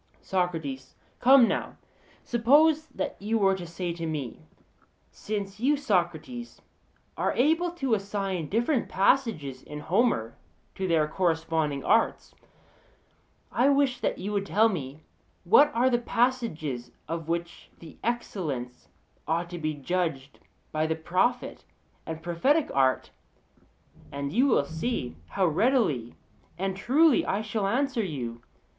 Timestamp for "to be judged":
19.51-20.39